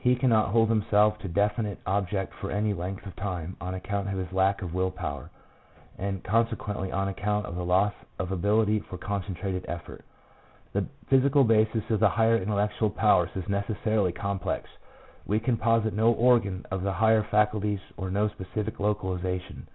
He 0.00 0.16
cannot 0.16 0.48
hold 0.48 0.68
himself 0.68 1.20
to 1.20 1.26
a 1.26 1.30
definite 1.30 1.78
object 1.86 2.34
for 2.34 2.50
any 2.50 2.74
length 2.74 3.06
of 3.06 3.14
time 3.14 3.56
on 3.60 3.72
account 3.72 4.08
of 4.08 4.18
his 4.18 4.32
lack 4.32 4.62
of 4.62 4.74
will 4.74 4.90
power, 4.90 5.30
and, 5.96 6.24
consequently, 6.24 6.90
on 6.90 7.06
account 7.06 7.46
of 7.46 7.54
the 7.54 7.64
loss 7.64 7.92
of 8.18 8.32
ability 8.32 8.80
for 8.80 8.98
concentrated 8.98 9.64
effort. 9.68 10.04
The 10.72 10.86
physical 11.06 11.44
basis 11.44 11.88
of 11.88 12.00
the 12.00 12.08
higher 12.08 12.36
intellectual 12.36 12.90
powers 12.90 13.30
is 13.36 13.48
necessarily 13.48 14.10
complex. 14.10 14.68
We 15.24 15.38
can 15.38 15.56
posit 15.56 15.94
no 15.94 16.10
organ 16.14 16.66
of 16.72 16.82
the 16.82 16.94
higher 16.94 17.22
faculties 17.22 17.78
or 17.96 18.10
no 18.10 18.26
specific 18.26 18.80
localization. 18.80 19.68